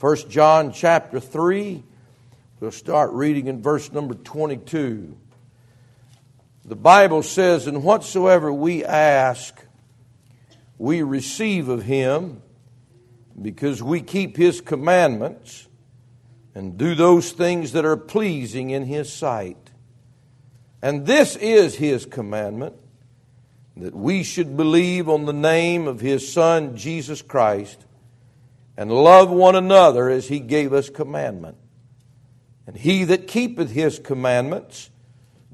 [0.00, 1.82] 1 John chapter 3.
[2.60, 5.16] We'll start reading in verse number 22.
[6.64, 9.60] The Bible says, And whatsoever we ask,
[10.78, 12.42] we receive of him,
[13.42, 15.66] because we keep his commandments
[16.54, 19.72] and do those things that are pleasing in his sight.
[20.80, 22.76] And this is his commandment
[23.76, 27.84] that we should believe on the name of his Son, Jesus Christ,
[28.78, 31.56] and love one another as he gave us commandment.
[32.64, 34.88] And he that keepeth his commandments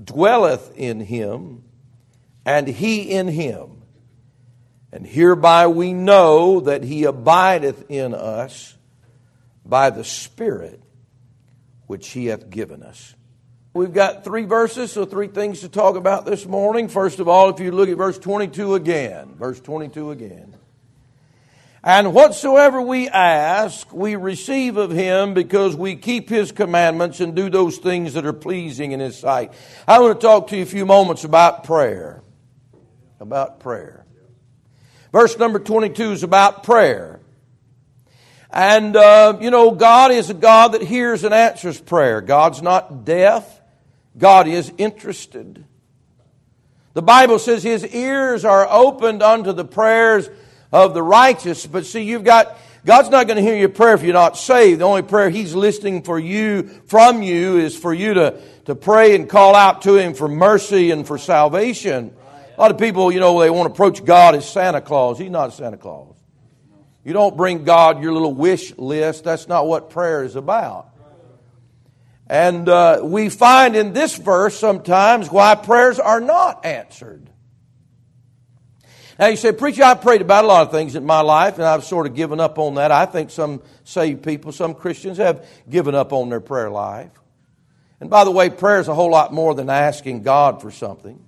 [0.02, 1.65] dwelleth in him,
[2.45, 3.82] and he in him.
[4.92, 8.77] And hereby we know that he abideth in us
[9.65, 10.82] by the Spirit
[11.87, 13.15] which he hath given us.
[13.73, 16.88] We've got three verses, so three things to talk about this morning.
[16.88, 20.53] First of all, if you look at verse 22 again, verse 22 again.
[21.87, 27.51] And whatsoever we ask, we receive of him because we keep his commandments and do
[27.51, 29.52] those things that are pleasing in his sight.
[29.87, 32.23] I want to talk to you a few moments about prayer.
[33.21, 34.07] About prayer.
[35.13, 37.21] Verse number 22 is about prayer.
[38.51, 42.23] And, uh, you know, God is a God that hears and answers prayer.
[42.23, 43.60] God's not deaf.
[44.16, 45.66] God is interested.
[46.95, 50.30] The Bible says his ears are opened unto the prayers
[50.74, 51.66] of the righteous.
[51.66, 54.80] But see, you've got, God's not going to hear your prayer if you're not saved.
[54.80, 59.14] The only prayer he's listening for you, from you, is for you to, to pray
[59.14, 62.12] and call out to him for mercy and for salvation.
[62.56, 65.16] A lot of people, you know, they want to approach God as Santa Claus.
[65.16, 66.16] He's not Santa Claus.
[67.04, 69.22] You don't bring God your little wish list.
[69.22, 70.88] That's not what prayer is about.
[72.26, 77.30] And uh, we find in this verse sometimes why prayers are not answered.
[79.19, 81.65] Now you say, Preacher, I've prayed about a lot of things in my life, and
[81.65, 82.91] I've sort of given up on that.
[82.91, 87.12] I think some saved people, some Christians have given up on their prayer life.
[88.00, 91.25] And by the way, prayer is a whole lot more than asking God for something.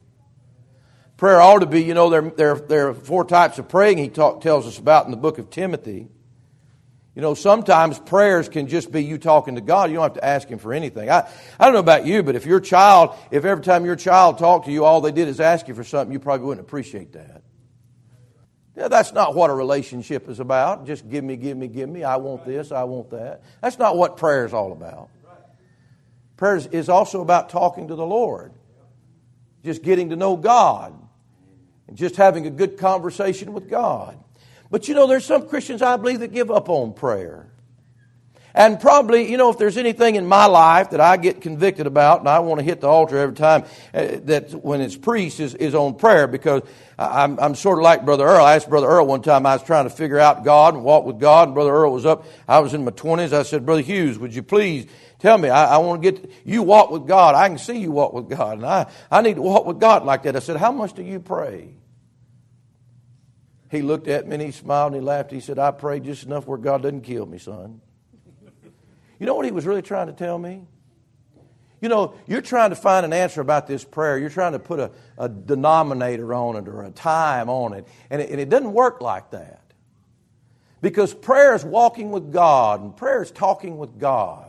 [1.17, 4.09] Prayer ought to be, you know, there, there, there are four types of praying he
[4.09, 6.09] talk, tells us about in the book of Timothy.
[7.15, 9.89] You know, sometimes prayers can just be you talking to God.
[9.89, 11.09] You don't have to ask Him for anything.
[11.09, 11.27] I,
[11.59, 14.67] I don't know about you, but if your child, if every time your child talked
[14.67, 17.43] to you, all they did is ask you for something, you probably wouldn't appreciate that.
[18.77, 20.87] Yeah, that's not what a relationship is about.
[20.87, 22.05] Just give me, give me, give me.
[22.05, 23.43] I want this, I want that.
[23.63, 25.09] That's not what prayer is all about.
[26.37, 28.53] Prayer is also about talking to the Lord,
[29.65, 30.93] just getting to know God,
[31.89, 34.19] and just having a good conversation with God.
[34.71, 37.49] But you know, there's some Christians I believe that give up on prayer.
[38.57, 42.21] And probably, you know, if there's anything in my life that I get convicted about,
[42.21, 45.55] and I want to hit the altar every time uh, that when it's priest is,
[45.55, 46.63] is on prayer, because
[46.99, 48.43] I'm, I'm sort of like Brother Earl.
[48.43, 51.05] I asked Brother Earl one time, I was trying to figure out God and walk
[51.05, 52.25] with God, and Brother Earl was up.
[52.49, 53.35] I was in my 20s.
[53.35, 54.87] I said, Brother Hughes, would you please
[55.19, 55.51] tell me?
[55.51, 57.35] I, I want to get, you walk with God.
[57.35, 60.07] I can see you walk with God, and I, I need to walk with God
[60.07, 60.35] like that.
[60.35, 61.75] I said, How much do you pray?
[63.71, 65.31] He looked at me and he smiled and he laughed.
[65.31, 67.83] He said, I pray just enough where God doesn't kill me, son.
[69.19, 70.63] You know what he was really trying to tell me?
[71.81, 74.19] You know, you're trying to find an answer about this prayer.
[74.19, 77.87] You're trying to put a, a denominator on it or a time on it.
[78.11, 78.31] And, it.
[78.31, 79.61] and it doesn't work like that.
[80.81, 84.46] Because prayer is walking with God and prayer is talking with God.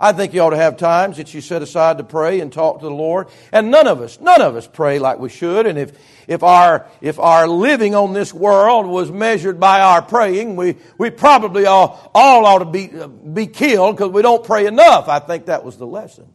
[0.00, 2.80] I think you ought to have times that you set aside to pray and talk
[2.80, 3.26] to the Lord.
[3.50, 5.66] And none of us, none of us pray like we should.
[5.66, 5.98] And if,
[6.28, 11.10] if our, if our living on this world was measured by our praying, we, we
[11.10, 12.90] probably all, all ought to be,
[13.32, 15.08] be killed because we don't pray enough.
[15.08, 16.32] I think that was the lesson.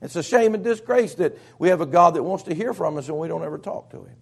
[0.00, 2.96] It's a shame and disgrace that we have a God that wants to hear from
[2.96, 4.16] us and we don't ever talk to Him.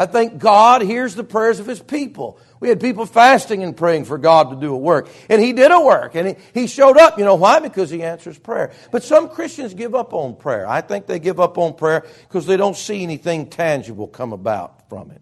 [0.00, 2.38] I think God hears the prayers of His people.
[2.60, 5.08] We had people fasting and praying for God to do a work.
[5.28, 6.14] And He did a work.
[6.14, 7.18] And He, showed up.
[7.18, 7.58] You know why?
[7.58, 8.70] Because He answers prayer.
[8.92, 10.68] But some Christians give up on prayer.
[10.68, 14.88] I think they give up on prayer because they don't see anything tangible come about
[14.88, 15.20] from it.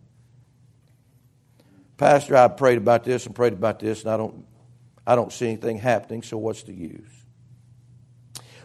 [1.96, 4.44] Pastor, I prayed about this and prayed about this, and I don't,
[5.06, 7.08] I don't see anything happening, so what's the use?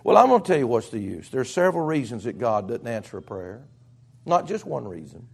[0.04, 1.30] Well, I'm going to tell you what's the use.
[1.30, 3.64] There are several reasons that God doesn't answer a prayer,
[4.26, 5.28] not just one reason.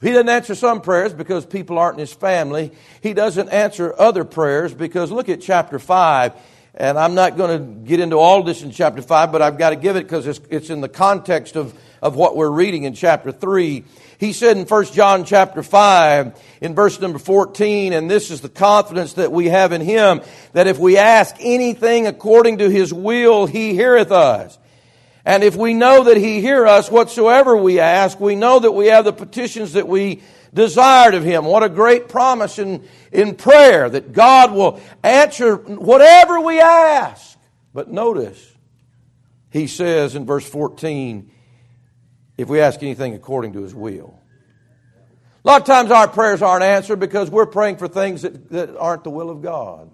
[0.00, 2.72] He doesn't answer some prayers because people aren't in his family.
[3.02, 6.32] He doesn't answer other prayers because look at chapter 5.
[6.74, 9.70] And I'm not going to get into all this in chapter 5, but I've got
[9.70, 12.94] to give it because it's, it's in the context of, of what we're reading in
[12.94, 13.84] chapter 3.
[14.18, 18.48] He said in 1 John chapter 5, in verse number 14, and this is the
[18.48, 20.20] confidence that we have in him,
[20.52, 24.56] that if we ask anything according to his will, he heareth us.
[25.28, 28.86] And if we know that He hear us whatsoever we ask, we know that we
[28.86, 30.22] have the petitions that we
[30.54, 31.44] desired of Him.
[31.44, 37.38] What a great promise in, in prayer that God will answer whatever we ask.
[37.74, 38.42] But notice,
[39.50, 41.30] He says in verse 14,
[42.38, 44.18] if we ask anything according to His will.
[45.44, 48.74] A lot of times our prayers aren't answered because we're praying for things that, that
[48.78, 49.90] aren't the will of God.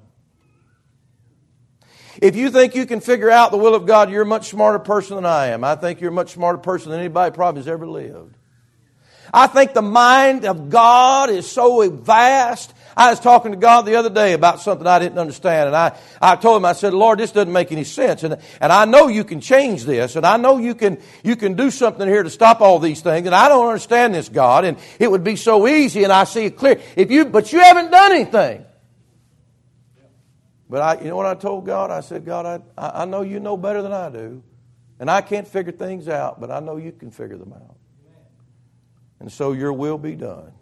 [2.21, 4.79] If you think you can figure out the will of God, you're a much smarter
[4.79, 5.65] person than I am.
[5.65, 8.37] I think you're a much smarter person than anybody probably has ever lived.
[9.33, 12.73] I think the mind of God is so vast.
[12.97, 15.99] I was talking to God the other day about something I didn't understand, and I,
[16.23, 18.23] I told him, I said, Lord, this doesn't make any sense.
[18.23, 21.55] And, and I know you can change this, and I know you can, you can
[21.55, 24.79] do something here to stop all these things, and I don't understand this, God, and
[25.01, 26.81] it would be so easy, and I see it clear.
[26.95, 28.65] If you, but you haven't done anything.
[30.69, 31.91] But I, you know what I told God?
[31.91, 34.43] I said, God, I, I know you know better than I do.
[34.99, 37.77] And I can't figure things out, but I know you can figure them out.
[39.21, 40.53] And so your will be done.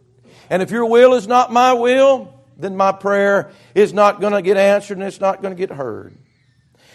[0.51, 4.43] And if your will is not my will, then my prayer is not going to
[4.43, 6.17] get answered and it's not going to get heard.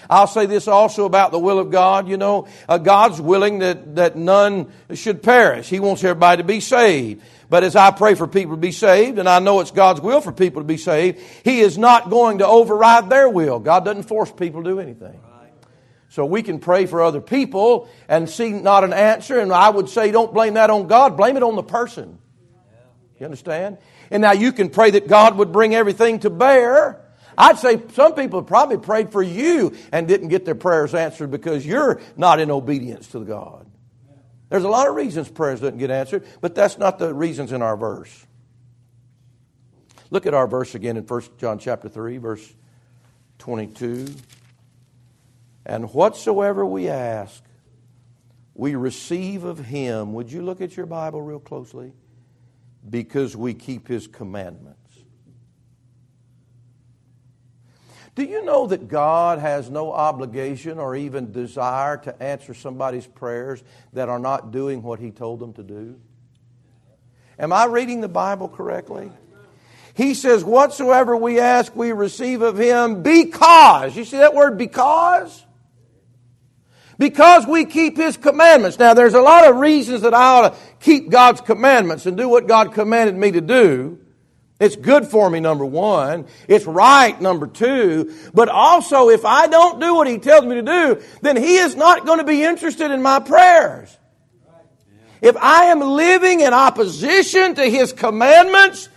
[0.10, 2.08] I'll say this also about the will of God.
[2.08, 5.68] You know, uh, God's willing that, that none should perish.
[5.68, 7.22] He wants everybody to be saved.
[7.50, 10.20] But as I pray for people to be saved, and I know it's God's will
[10.20, 13.60] for people to be saved, He is not going to override their will.
[13.60, 15.20] God doesn't force people to do anything.
[16.10, 19.90] So we can pray for other people and see not an answer, and I would
[19.90, 22.18] say don't blame that on God, blame it on the person.
[23.20, 23.78] You understand?
[24.10, 27.02] And now you can pray that God would bring everything to bear.
[27.38, 31.66] I'd say some people probably prayed for you and didn't get their prayers answered because
[31.66, 33.70] you're not in obedience to God.
[34.50, 37.62] There's a lot of reasons prayers didn't get answered, but that's not the reasons in
[37.62, 38.26] our verse.
[40.10, 42.54] Look at our verse again in 1 John chapter 3, verse
[43.40, 44.08] 22.
[45.66, 47.44] And whatsoever we ask,
[48.54, 50.14] we receive of him.
[50.14, 51.92] Would you look at your Bible real closely?
[52.90, 54.77] Because we keep his commandments.
[58.18, 63.62] Do you know that God has no obligation or even desire to answer somebody's prayers
[63.94, 66.00] that are not doing what He told them to do?
[67.38, 69.12] Am I reading the Bible correctly?
[69.94, 73.96] He says, Whatsoever we ask, we receive of Him because.
[73.96, 75.46] You see that word because?
[76.98, 78.80] Because we keep His commandments.
[78.80, 82.28] Now, there's a lot of reasons that I ought to keep God's commandments and do
[82.28, 84.00] what God commanded me to do.
[84.60, 86.26] It's good for me, number one.
[86.48, 88.14] It's right, number two.
[88.34, 91.76] But also, if I don't do what He tells me to do, then He is
[91.76, 93.96] not going to be interested in my prayers.
[95.22, 98.90] If I am living in opposition to His commandments,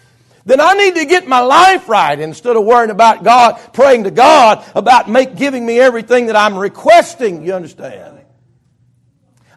[0.47, 4.11] then I need to get my life right instead of worrying about God, praying to
[4.11, 7.45] God about make, giving me everything that I'm requesting.
[7.45, 8.19] You understand?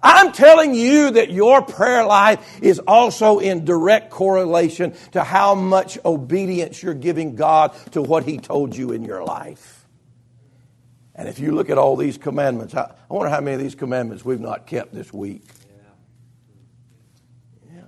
[0.04, 5.98] I'm telling you that your prayer life is also in direct correlation to how much
[6.04, 9.88] obedience you're giving God to what He told you in your life.
[11.16, 14.26] And if you look at all these commandments, I wonder how many of these commandments
[14.26, 15.44] we've not kept this week.
[17.74, 17.82] Yeah.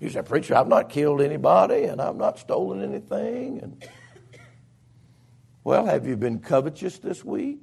[0.00, 3.60] You say, Preacher, I've not killed anybody and I've not stolen anything.
[3.60, 3.86] And
[5.62, 7.62] well, have you been covetous this week?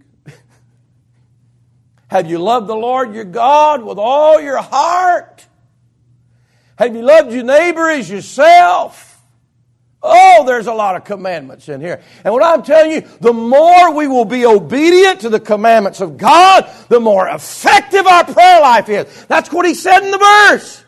[2.12, 5.48] Have you loved the Lord your God with all your heart?
[6.76, 9.18] Have you loved your neighbor as yourself?
[10.04, 12.02] Oh, there's a lot of commandments in here.
[12.26, 16.18] And what I'm telling you, the more we will be obedient to the commandments of
[16.18, 19.26] God, the more effective our prayer life is.
[19.28, 20.84] That's what he said in the verse.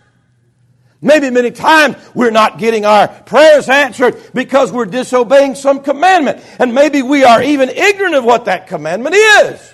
[1.02, 6.44] Maybe many times we're not getting our prayers answered because we're disobeying some commandment.
[6.60, 9.74] And maybe we are even ignorant of what that commandment is.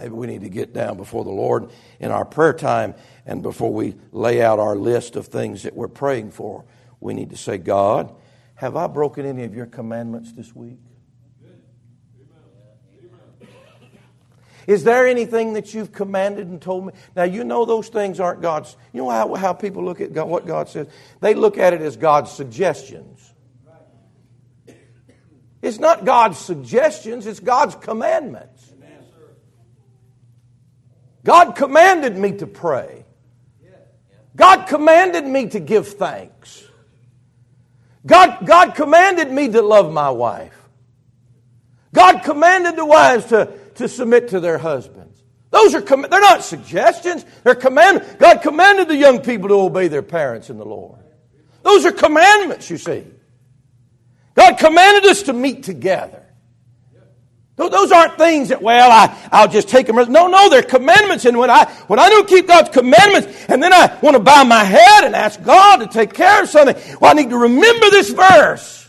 [0.00, 2.94] Maybe we need to get down before the Lord in our prayer time
[3.26, 6.64] and before we lay out our list of things that we're praying for.
[7.00, 8.14] We need to say, God,
[8.54, 10.78] have I broken any of your commandments this week?
[14.66, 16.92] Is there anything that you've commanded and told me?
[17.14, 18.76] Now, you know those things aren't God's.
[18.92, 20.86] You know how, how people look at God, what God says?
[21.20, 23.34] They look at it as God's suggestions.
[25.60, 28.69] It's not God's suggestions, it's God's commandments.
[31.24, 33.04] God commanded me to pray.
[34.36, 36.64] God commanded me to give thanks.
[38.06, 40.56] God, God commanded me to love my wife.
[41.92, 45.22] God commanded the wives to, to submit to their husbands.
[45.50, 48.14] Those are, they're not suggestions, they're commandments.
[48.14, 51.00] God commanded the young people to obey their parents in the Lord.
[51.62, 53.04] Those are commandments, you see.
[54.34, 56.24] God commanded us to meet together.
[57.68, 59.96] Those aren't things that, well, I, I'll just take them.
[59.96, 61.24] No, no, they're commandments.
[61.24, 64.44] And when I, when I don't keep God's commandments, and then I want to bow
[64.44, 67.90] my head and ask God to take care of something, well, I need to remember
[67.90, 68.88] this verse.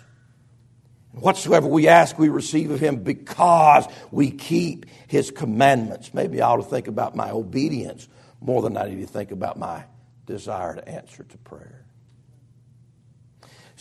[1.14, 6.14] Whatsoever we ask, we receive of Him because we keep His commandments.
[6.14, 8.08] Maybe I ought to think about my obedience
[8.40, 9.84] more than I need to think about my
[10.26, 11.81] desire to answer to prayer.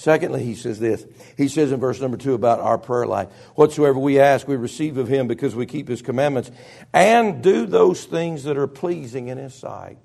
[0.01, 1.05] Secondly, he says this.
[1.37, 4.97] He says in verse number two about our prayer life Whatsoever we ask, we receive
[4.97, 6.51] of him because we keep his commandments
[6.95, 9.99] and do those things that are pleasing in his sight.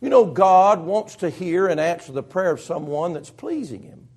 [0.00, 4.08] You know, God wants to hear and answer the prayer of someone that's pleasing him.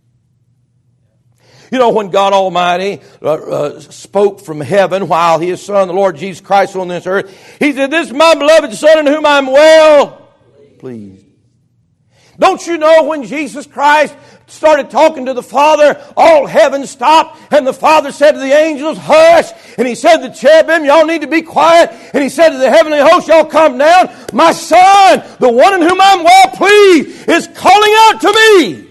[1.69, 6.15] You know, when God Almighty uh, uh, spoke from heaven while His Son, the Lord
[6.15, 9.25] Jesus Christ, was on this earth, He said, This is my beloved Son in whom
[9.25, 10.34] I'm well
[10.79, 11.28] pleased.
[12.39, 14.15] Don't you know when Jesus Christ
[14.48, 18.98] started talking to the Father, all heaven stopped, and the Father said to the angels,
[18.98, 19.51] Hush!
[19.77, 21.91] And he said to the cherubim, Y'all need to be quiet.
[22.13, 24.10] And he said to the heavenly host, Y'all come down.
[24.31, 28.89] My Son, the one in whom I'm well pleased, is calling out to me.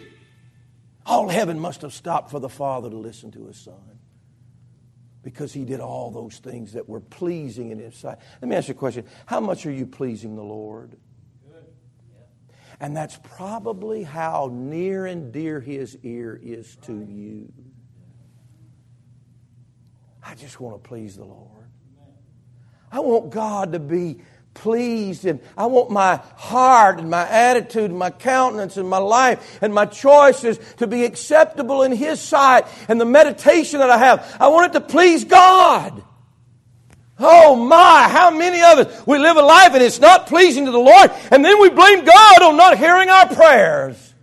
[1.07, 3.99] All heaven must have stopped for the Father to listen to his Son
[5.23, 8.19] because he did all those things that were pleasing in his sight.
[8.43, 10.99] Let me ask you a question How much are you pleasing the Lord?
[12.81, 17.53] And that's probably how near and dear his ear is to you.
[20.25, 21.49] I just want to please the Lord.
[22.93, 24.21] I want God to be
[24.55, 29.59] pleased and I want my heart and my attitude and my countenance and my life
[29.63, 34.37] and my choices to be acceptable in His sight and the meditation that I have.
[34.41, 36.03] I want it to please God.
[37.19, 40.71] Oh my, how many of us, we live a life and it's not pleasing to
[40.71, 44.15] the Lord, and then we blame God on not hearing our prayers.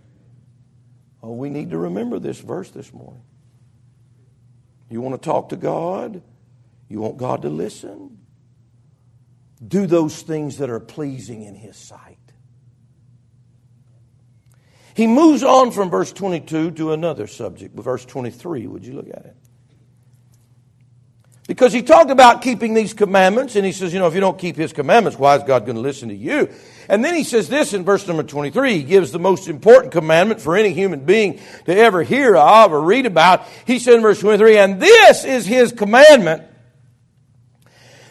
[1.22, 3.22] Oh, we need to remember this verse this morning.
[4.88, 6.22] You want to talk to God?
[6.88, 8.18] You want God to listen?
[9.66, 12.18] Do those things that are pleasing in His sight.
[14.94, 18.66] He moves on from verse 22 to another subject, verse 23.
[18.66, 19.36] Would you look at it?
[21.46, 24.38] Because he talked about keeping these commandments, and he says, you know, if you don't
[24.38, 26.48] keep his commandments, why is God going to listen to you?
[26.88, 28.78] And then he says this in verse number 23.
[28.78, 32.80] He gives the most important commandment for any human being to ever hear of or
[32.80, 33.46] read about.
[33.64, 36.42] He said in verse 23, and this is his commandment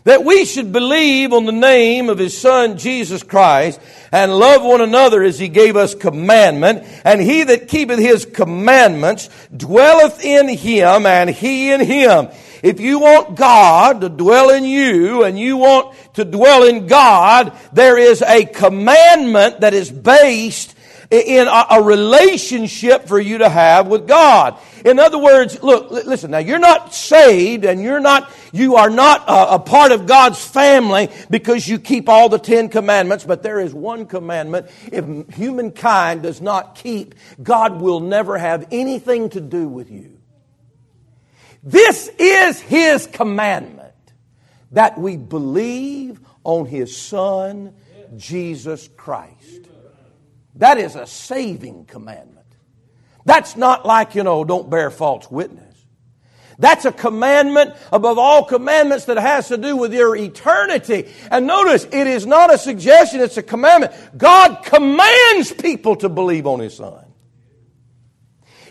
[0.06, 3.80] that we should believe on the name of his son Jesus Christ
[4.12, 6.88] and love one another as he gave us commandment.
[7.04, 12.30] And he that keepeth his commandments dwelleth in him and he in him.
[12.62, 17.58] If you want God to dwell in you and you want to dwell in God,
[17.74, 20.76] there is a commandment that is based
[21.12, 24.58] in a, relationship for you to have with God.
[24.86, 29.28] In other words, look, listen, now you're not saved and you're not, you are not
[29.28, 33.60] a, a, part of God's family because you keep all the Ten Commandments, but there
[33.60, 34.68] is one commandment.
[34.92, 40.20] If humankind does not keep, God will never have anything to do with you.
[41.64, 43.92] This is His commandment
[44.72, 47.74] that we believe on His Son,
[48.16, 49.68] Jesus Christ.
[50.54, 52.45] That is a saving commandment.
[53.26, 55.66] That's not like, you know, don't bear false witness.
[56.58, 61.12] That's a commandment above all commandments that has to do with your eternity.
[61.30, 63.94] And notice, it is not a suggestion, it's a commandment.
[64.18, 67.06] God commands people to believe on His Son.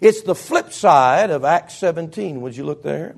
[0.00, 2.40] It's the flip side of Acts 17.
[2.40, 3.16] Would you look there?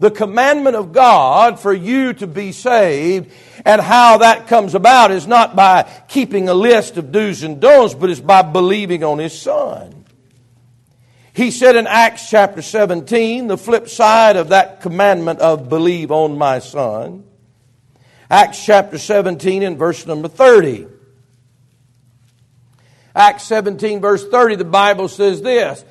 [0.00, 3.32] The commandment of God for you to be saved
[3.64, 7.94] and how that comes about is not by keeping a list of do's and don'ts,
[7.94, 9.97] but it's by believing on His Son.
[11.38, 16.36] He said in Acts chapter 17, the flip side of that commandment of believe on
[16.36, 17.22] my Son.
[18.28, 20.88] Acts chapter 17 and verse number 30.
[23.14, 25.84] Acts 17, verse 30, the Bible says this.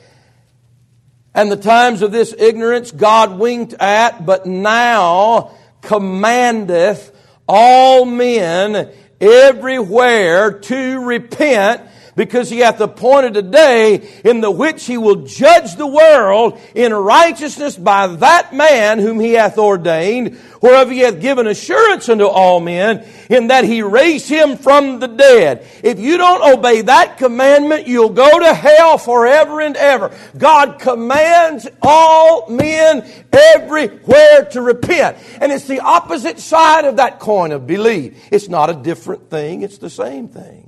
[1.34, 5.52] And the times of this ignorance God winked at, but now
[5.82, 11.84] commandeth all men everywhere to repent
[12.18, 16.92] because he hath appointed a day in the which he will judge the world in
[16.92, 22.60] righteousness by that man whom he hath ordained, whereof he hath given assurance unto all
[22.60, 25.66] men, in that he raised him from the dead.
[25.84, 30.12] If you don't obey that commandment, you'll go to hell forever and ever.
[30.36, 35.18] God commands all men everywhere to repent.
[35.40, 38.18] And it's the opposite side of that coin of belief.
[38.32, 40.67] It's not a different thing, it's the same thing.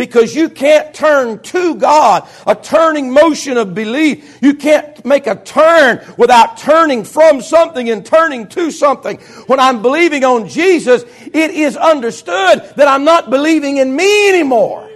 [0.00, 4.38] Because you can't turn to God, a turning motion of belief.
[4.40, 9.18] You can't make a turn without turning from something and turning to something.
[9.46, 14.88] When I'm believing on Jesus, it is understood that I'm not believing in me anymore.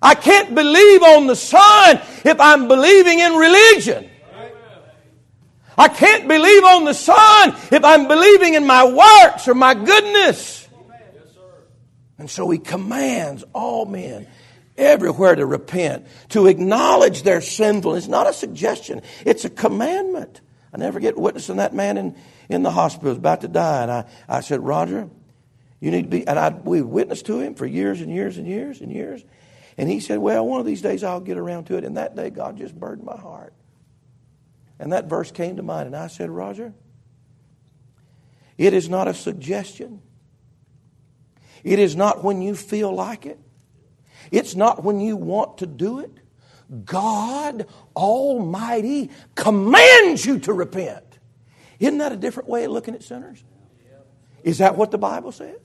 [0.00, 4.08] I can't believe on the Son if I'm believing in religion.
[5.76, 10.67] I can't believe on the Son if I'm believing in my works or my goodness.
[12.18, 14.26] And so he commands all men
[14.76, 18.04] everywhere to repent, to acknowledge their sinfulness.
[18.04, 20.40] It's not a suggestion, it's a commandment.
[20.72, 22.16] I never get witnessing that man in,
[22.48, 23.82] in the hospital, about to die.
[23.82, 25.08] And I, I said, Roger,
[25.80, 28.46] you need to be, and I, we witnessed to him for years and years and
[28.46, 29.24] years and years.
[29.78, 31.84] And he said, Well, one of these days I'll get around to it.
[31.84, 33.54] And that day, God just burdened my heart.
[34.78, 35.86] And that verse came to mind.
[35.86, 36.74] And I said, Roger,
[38.58, 40.02] it is not a suggestion.
[41.64, 43.38] It is not when you feel like it.
[44.30, 46.12] It's not when you want to do it.
[46.84, 51.04] God Almighty commands you to repent.
[51.78, 53.42] Isn't that a different way of looking at sinners?
[54.42, 55.58] Is that what the Bible says?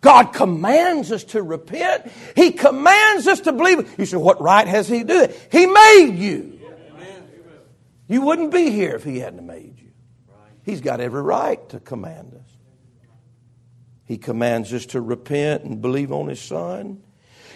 [0.00, 2.10] God commands us to repent.
[2.36, 3.98] He commands us to believe.
[3.98, 5.48] You say, what right has He to do it?
[5.50, 6.60] He made you.
[8.06, 9.90] You wouldn't be here if He hadn't made you.
[10.62, 12.57] He's got every right to command us.
[14.08, 17.02] He commands us to repent and believe on His Son.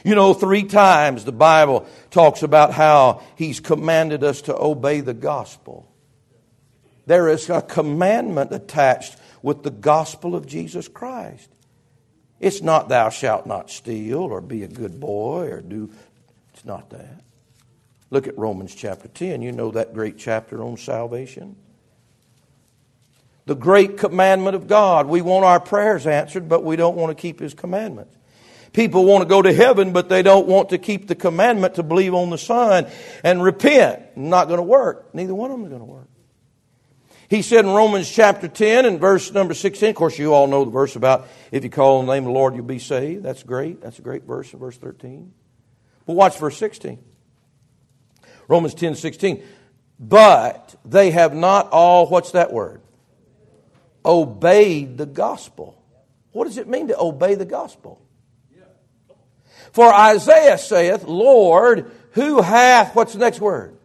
[0.05, 5.15] You know, three times the Bible talks about how He's commanded us to obey the
[5.15, 5.91] gospel.
[7.07, 11.49] There is a commandment attached with the gospel of Jesus Christ.
[12.39, 15.91] It's not thou shalt not steal or be a good boy or do,
[16.53, 17.23] it's not that.
[18.11, 19.41] Look at Romans chapter 10.
[19.41, 21.57] You know that great chapter on salvation
[23.47, 25.07] the great commandment of God.
[25.07, 28.17] We want our prayers answered, but we don't want to keep His commandments.
[28.73, 31.83] People want to go to heaven, but they don't want to keep the commandment to
[31.83, 32.87] believe on the Son
[33.23, 34.17] and repent.
[34.17, 35.15] Not going to work.
[35.15, 36.09] Neither one of them is going to work.
[37.29, 40.67] He said in Romans chapter 10 and verse number 16, of course, you all know
[40.67, 43.23] the verse about if you call on the name of the Lord, you'll be saved.
[43.23, 43.81] That's great.
[43.81, 45.33] That's a great verse in verse 13.
[46.05, 46.99] But watch verse 16.
[48.49, 49.43] Romans 10 16.
[49.99, 52.82] But they have not all, what's that word?
[54.05, 55.83] Obeyed the gospel.
[56.33, 58.01] What does it mean to obey the gospel?
[59.73, 63.77] For Isaiah saith, Lord, who hath, what's the next word?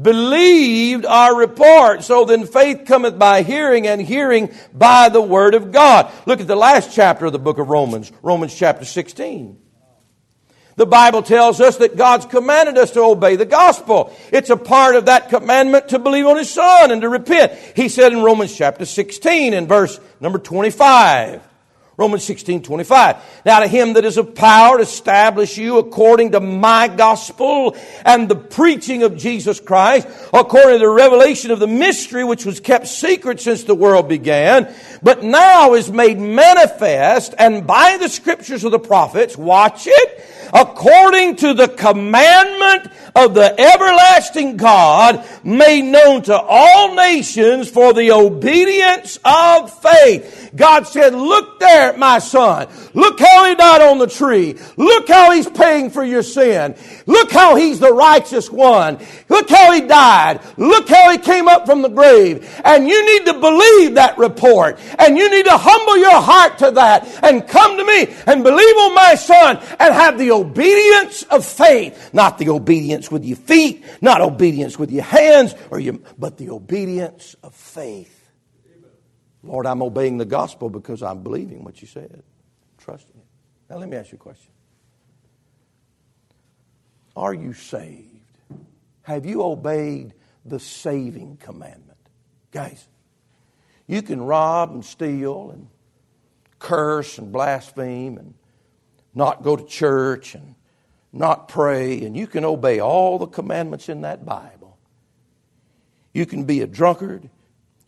[0.00, 2.04] Believed our report.
[2.04, 6.10] So then faith cometh by hearing, and hearing by the word of God.
[6.26, 9.58] Look at the last chapter of the book of Romans, Romans chapter 16.
[10.80, 14.16] The Bible tells us that God's commanded us to obey the gospel.
[14.32, 17.52] It's a part of that commandment to believe on His Son and to repent.
[17.76, 21.46] He said in Romans chapter 16 and verse number 25.
[22.00, 23.16] Romans 16, 25.
[23.44, 28.26] Now to him that is of power to establish you according to my gospel and
[28.26, 32.88] the preaching of Jesus Christ, according to the revelation of the mystery which was kept
[32.88, 38.72] secret since the world began, but now is made manifest and by the scriptures of
[38.72, 46.38] the prophets, watch it, according to the commandment of the everlasting God made known to
[46.38, 50.50] all nations for the obedience of faith.
[50.54, 52.68] God said, look there my son.
[52.94, 54.58] Look how he died on the tree.
[54.76, 56.74] Look how he's paying for your sin.
[57.06, 58.98] Look how he's the righteous one.
[59.28, 60.40] Look how he died.
[60.56, 62.48] Look how he came up from the grave.
[62.64, 64.78] And you need to believe that report.
[64.98, 68.76] And you need to humble your heart to that and come to me and believe
[68.76, 72.10] on my son and have the obedience of faith.
[72.12, 76.50] Not the obedience with your feet, not obedience with your hands, or your, but the
[76.50, 78.16] obedience of faith.
[79.42, 82.22] Lord, I'm obeying the gospel because I'm believing what you said,
[82.78, 83.26] trusting it.
[83.70, 84.52] Now, let me ask you a question
[87.16, 88.06] Are you saved?
[89.02, 91.98] Have you obeyed the saving commandment?
[92.50, 92.86] Guys,
[93.90, 95.66] you can rob and steal and
[96.60, 98.34] curse and blaspheme and
[99.14, 100.54] not go to church and
[101.12, 104.78] not pray, and you can obey all the commandments in that Bible.
[106.14, 107.28] You can be a drunkard.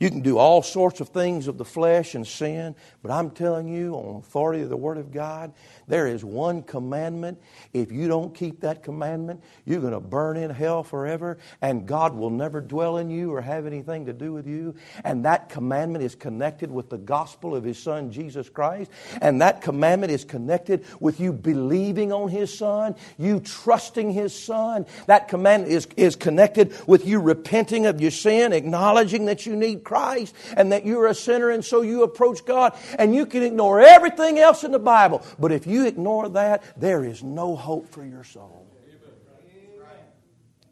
[0.00, 3.68] You can do all sorts of things of the flesh and sin, but I'm telling
[3.68, 5.52] you, on authority of the Word of God,
[5.92, 7.38] there is one commandment.
[7.74, 12.14] If you don't keep that commandment, you're going to burn in hell forever, and God
[12.14, 14.74] will never dwell in you or have anything to do with you.
[15.04, 18.90] And that commandment is connected with the gospel of His Son, Jesus Christ.
[19.20, 24.86] And that commandment is connected with you believing on His Son, you trusting His Son.
[25.08, 29.84] That commandment is, is connected with you repenting of your sin, acknowledging that you need
[29.84, 33.78] Christ and that you're a sinner and so you approach God and you can ignore
[33.78, 35.22] everything else in the Bible.
[35.38, 38.66] But if you ignore that, there is no hope for your soul.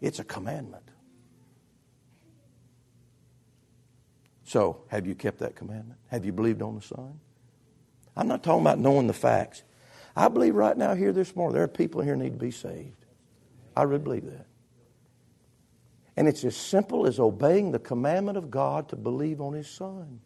[0.01, 0.85] It's a commandment.
[4.45, 6.01] So, have you kept that commandment?
[6.09, 7.21] Have you believed on the Son?
[8.17, 9.63] I'm not talking about knowing the facts.
[10.17, 13.05] I believe right now here this morning there are people here need to be saved.
[13.77, 14.47] I really believe that.
[16.17, 20.21] And it's as simple as obeying the commandment of God to believe on His Son.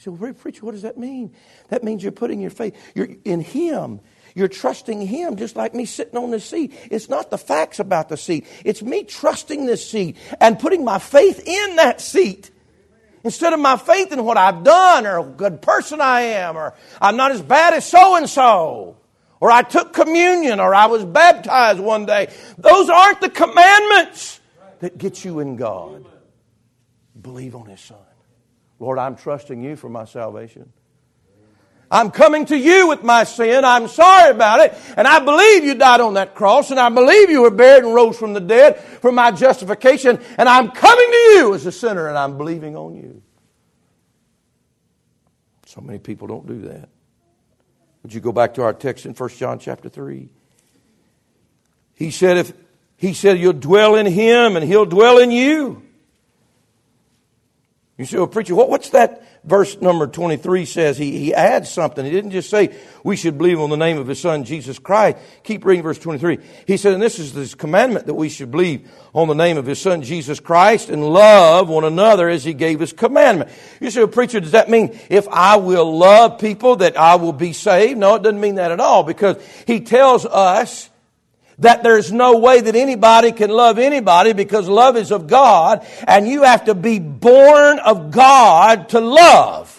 [0.00, 1.34] So, preacher, what does that mean?
[1.68, 4.00] That means you're putting your faith you're in Him.
[4.34, 6.72] You're trusting Him, just like me sitting on the seat.
[6.90, 8.46] It's not the facts about the seat.
[8.64, 12.50] It's me trusting this seat and putting my faith in that seat.
[13.24, 16.72] Instead of my faith in what I've done or a good person I am or
[16.98, 18.96] I'm not as bad as so and so
[19.38, 22.32] or I took communion or I was baptized one day.
[22.56, 24.40] Those aren't the commandments
[24.78, 26.06] that get you in God.
[27.20, 27.98] Believe on His Son.
[28.80, 30.72] Lord, I'm trusting you for my salvation.
[31.92, 33.64] I'm coming to you with my sin.
[33.64, 34.74] I'm sorry about it.
[34.96, 36.70] And I believe you died on that cross.
[36.70, 40.20] And I believe you were buried and rose from the dead for my justification.
[40.38, 43.22] And I'm coming to you as a sinner and I'm believing on you.
[45.66, 46.88] So many people don't do that.
[48.02, 50.30] Would you go back to our text in 1 John chapter 3?
[51.94, 52.52] He said, if
[52.96, 55.82] he said you'll dwell in him and he'll dwell in you.
[58.00, 60.96] You say, well, oh, preacher, what, what's that verse number 23 says?
[60.96, 62.02] He, he adds something.
[62.02, 65.18] He didn't just say we should believe on the name of his son, Jesus Christ.
[65.42, 66.38] Keep reading verse 23.
[66.66, 69.66] He said, and this is this commandment that we should believe on the name of
[69.66, 73.50] his son, Jesus Christ, and love one another as he gave his commandment.
[73.82, 77.16] You say, well, oh, preacher, does that mean if I will love people that I
[77.16, 77.98] will be saved?
[77.98, 79.36] No, it doesn't mean that at all because
[79.66, 80.89] he tells us
[81.60, 86.26] that there's no way that anybody can love anybody because love is of God and
[86.26, 89.76] you have to be born of God to love.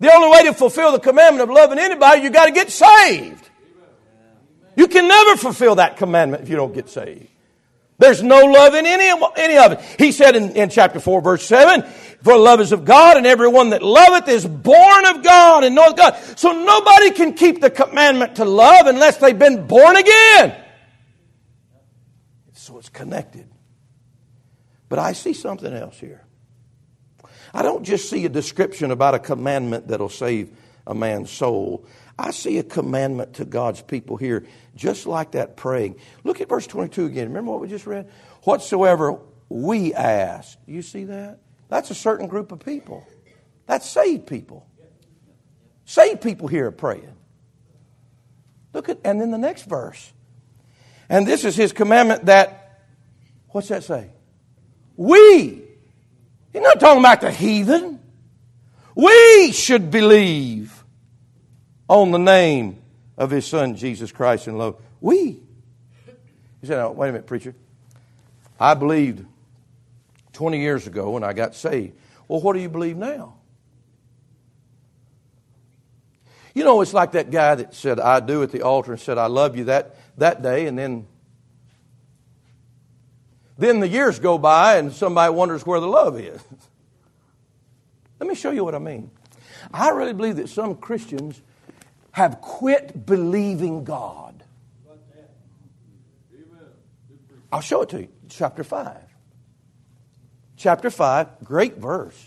[0.00, 3.48] The only way to fulfill the commandment of loving anybody, you got to get saved.
[4.76, 7.28] You can never fulfill that commandment if you don't get saved.
[7.98, 9.80] There's no love in any, any of it.
[9.98, 11.82] He said in, in chapter 4, verse 7,
[12.22, 15.96] For love is of God, and everyone that loveth is born of God and knoweth
[15.96, 16.16] God.
[16.36, 20.60] So nobody can keep the commandment to love unless they've been born again.
[22.54, 23.48] So it's connected.
[24.88, 26.24] But I see something else here.
[27.52, 30.50] I don't just see a description about a commandment that'll save
[30.86, 31.86] a man's soul.
[32.18, 35.96] I see a commandment to God's people here, just like that praying.
[36.24, 37.28] Look at verse 22 again.
[37.28, 38.10] Remember what we just read?
[38.42, 40.58] Whatsoever we ask.
[40.66, 41.38] You see that?
[41.68, 43.06] That's a certain group of people.
[43.66, 44.66] That's saved people.
[45.84, 47.14] Saved people here are praying.
[48.72, 50.12] Look at, and then the next verse.
[51.08, 52.80] And this is his commandment that,
[53.48, 54.10] what's that say?
[54.96, 55.62] We.
[56.52, 58.00] He's not talking about the heathen.
[58.94, 60.84] We should believe
[61.88, 62.83] on the name
[63.16, 64.80] of his son Jesus Christ in love.
[65.00, 65.40] We.
[66.60, 67.54] He said, oh, wait a minute, preacher.
[68.58, 69.24] I believed
[70.32, 71.94] 20 years ago when I got saved.
[72.26, 73.34] Well, what do you believe now?
[76.54, 79.18] You know, it's like that guy that said, I do at the altar and said,
[79.18, 81.06] I love you that, that day, and then
[83.56, 86.42] then the years go by and somebody wonders where the love is.
[88.20, 89.10] Let me show you what I mean.
[89.72, 91.40] I really believe that some Christians
[92.14, 94.44] have quit believing God.
[97.52, 98.08] I'll show it to you.
[98.28, 98.96] Chapter 5.
[100.56, 102.24] Chapter 5, great verse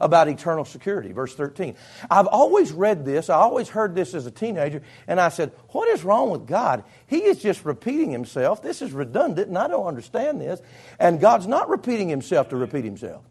[0.00, 1.12] about eternal security.
[1.12, 1.76] Verse 13.
[2.10, 5.88] I've always read this, I always heard this as a teenager, and I said, What
[5.88, 6.82] is wrong with God?
[7.06, 8.62] He is just repeating himself.
[8.62, 10.62] This is redundant, and I don't understand this.
[10.98, 13.22] And God's not repeating himself to repeat himself.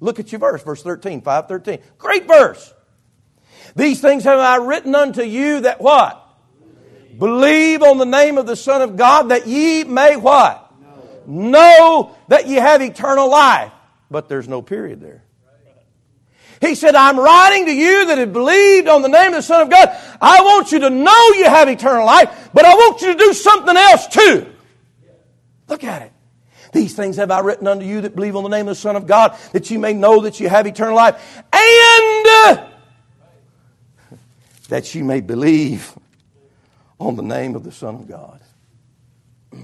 [0.00, 1.78] Look at your verse, verse 13, 513.
[1.96, 2.73] Great verse.
[3.76, 6.20] These things have I written unto you that what?
[7.18, 10.60] Believe on the name of the Son of God that ye may what?
[11.26, 13.72] Know, know that ye have eternal life.
[14.10, 15.24] But there's no period there.
[16.60, 19.60] He said, I'm writing to you that have believed on the name of the Son
[19.60, 19.90] of God.
[20.20, 23.32] I want you to know you have eternal life, but I want you to do
[23.32, 24.46] something else too.
[25.68, 26.12] Look at it.
[26.72, 28.96] These things have I written unto you that believe on the name of the Son
[28.96, 31.42] of God, that you may know that you have eternal life.
[31.52, 32.68] And uh,
[34.68, 35.92] that you may believe
[36.98, 38.40] on the name of the Son of God.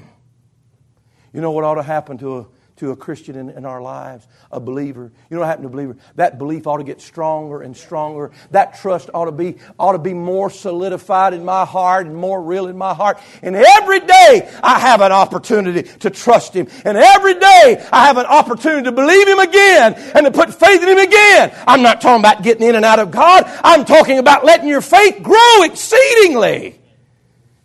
[1.33, 2.47] You know what ought to happen to, a,
[2.81, 5.13] to a Christian in, in, our lives, a believer.
[5.29, 5.97] You know what happened to a believer?
[6.17, 8.31] That belief ought to get stronger and stronger.
[8.53, 12.43] That trust ought to be, ought to be more solidified in my heart and more
[12.43, 13.21] real in my heart.
[13.43, 16.69] And every day I have an opportunity to trust Him.
[16.87, 20.83] And every day I have an opportunity to believe Him again and to put faith
[20.83, 21.55] in Him again.
[21.67, 23.45] I'm not talking about getting in and out of God.
[23.63, 26.81] I'm talking about letting your faith grow exceedingly.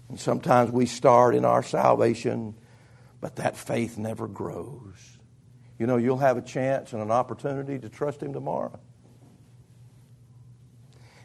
[0.10, 2.56] And sometimes we start in our salvation
[3.26, 5.18] but that faith never grows.
[5.80, 8.80] You know, you'll have a chance and an opportunity to trust Him tomorrow.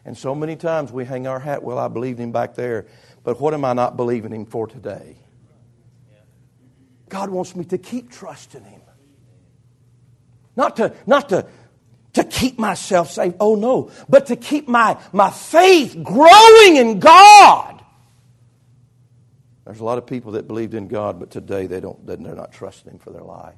[0.06, 2.86] And so many times we hang our hat, well, I believed Him back there,
[3.22, 5.18] but what am I not believing Him for today?
[7.10, 8.80] God wants me to keep trusting Him.
[10.56, 11.46] Not to, not to,
[12.14, 17.79] to keep myself safe, oh no, but to keep my, my faith growing in God.
[19.64, 22.52] There's a lot of people that believed in God, but today they don't, they're not
[22.52, 23.54] trusting Him for their life.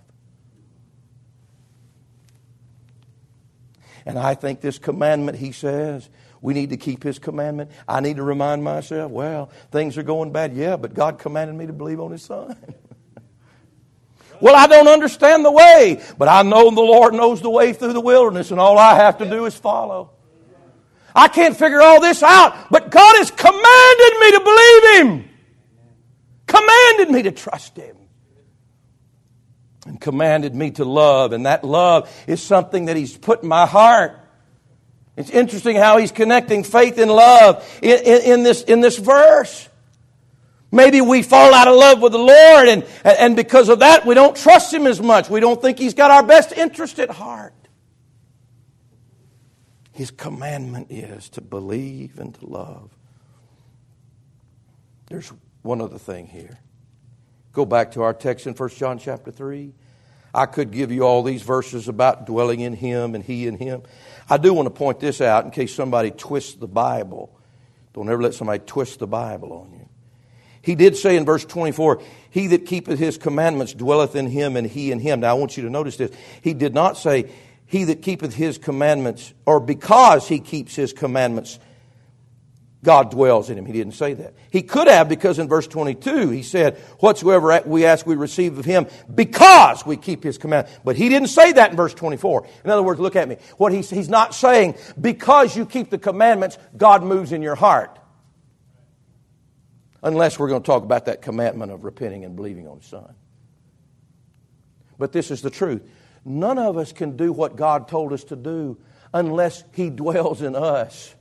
[4.04, 6.08] And I think this commandment, he says,
[6.40, 7.70] we need to keep his commandment.
[7.86, 10.54] I need to remind myself, well, things are going bad.
[10.54, 12.56] Yeah, but God commanded me to believe on his son.
[14.40, 17.92] well, I don't understand the way, but I know the Lord knows the way through
[17.92, 20.10] the wilderness, and all I have to do is follow.
[21.14, 25.31] I can't figure all this out, but God has commanded me to believe him
[26.52, 27.96] commanded me to trust Him
[29.86, 31.32] and commanded me to love.
[31.32, 34.18] And that love is something that He's put in my heart.
[35.16, 39.68] It's interesting how He's connecting faith and love in, in, in this, in this verse.
[40.70, 44.14] Maybe we fall out of love with the Lord, and, and because of that, we
[44.14, 45.28] don't trust Him as much.
[45.28, 47.52] We don't think He's got our best interest at heart.
[49.92, 52.90] His commandment is to believe and to love.
[55.08, 55.30] There's
[55.62, 56.58] one other thing here.
[57.52, 59.72] Go back to our text in 1 John chapter 3.
[60.34, 63.82] I could give you all these verses about dwelling in Him and He in Him.
[64.28, 67.38] I do want to point this out in case somebody twists the Bible.
[67.92, 69.88] Don't ever let somebody twist the Bible on you.
[70.62, 74.66] He did say in verse 24, He that keepeth His commandments dwelleth in Him and
[74.66, 75.20] He in Him.
[75.20, 76.10] Now I want you to notice this.
[76.40, 77.30] He did not say,
[77.66, 81.58] He that keepeth His commandments, or because He keeps His commandments
[82.84, 83.64] God dwells in him.
[83.64, 84.34] He didn't say that.
[84.50, 88.64] He could have because in verse 22 he said, Whatsoever we ask we receive of
[88.64, 90.66] him because we keep his command.
[90.84, 92.46] But he didn't say that in verse 24.
[92.64, 93.36] In other words, look at me.
[93.56, 98.00] What he's, he's not saying, because you keep the commandments, God moves in your heart.
[100.02, 103.14] Unless we're going to talk about that commandment of repenting and believing on his son.
[104.98, 105.88] But this is the truth.
[106.24, 108.78] None of us can do what God told us to do
[109.14, 111.14] unless he dwells in us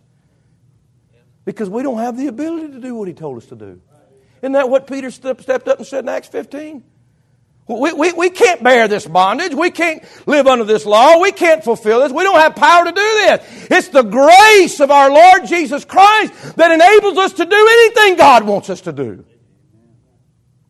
[1.46, 3.82] because we don't have the ability to do what he told us to do.
[4.42, 6.84] Isn't that what Peter stepped up and said in Acts 15?
[7.68, 9.54] We, we, we can't bear this bondage.
[9.54, 11.20] We can't live under this law.
[11.20, 12.12] We can't fulfill this.
[12.12, 13.68] We don't have power to do this.
[13.72, 18.46] It's the grace of our Lord Jesus Christ that enables us to do anything God
[18.46, 19.24] wants us to do.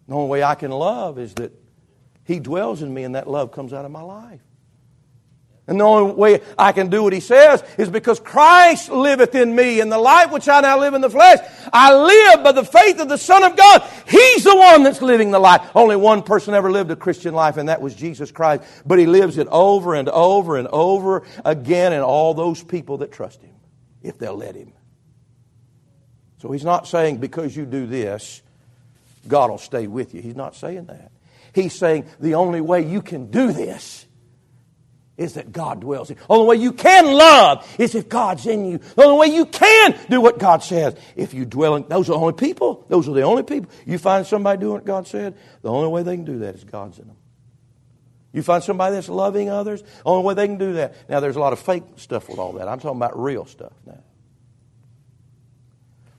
[0.08, 1.54] The only way I can love is that
[2.26, 4.42] He dwells in me and that love comes out of my life.
[5.68, 9.56] And the only way I can do what he says is because Christ liveth in
[9.56, 11.40] me, and the life which I now live in the flesh,
[11.72, 13.84] I live by the faith of the Son of God.
[14.08, 15.62] He's the one that's living the life.
[15.76, 18.64] Only one person ever lived a Christian life, and that was Jesus Christ.
[18.86, 23.12] But he lives it over and over and over again in all those people that
[23.12, 23.56] trust him,
[24.02, 24.74] if they'll let him.
[26.40, 28.42] So he's not saying because you do this,
[29.28, 30.24] God will stay with you.
[30.24, 31.12] He's not saying that.
[31.54, 34.08] He's saying the only way you can do this
[35.22, 36.18] is that God dwells in.
[36.18, 38.78] The only way you can love is if God's in you.
[38.80, 41.88] The only way you can do what God says if you dwell in.
[41.88, 42.86] Those are the only people.
[42.90, 43.72] Those are the only people.
[43.86, 46.64] You find somebody doing what God said, the only way they can do that is
[46.64, 47.18] God's in them.
[48.34, 50.96] You find somebody that's loving others, the only way they can do that.
[51.10, 52.68] Now, there's a lot of fake stuff with all that.
[52.68, 54.00] I'm talking about real stuff now.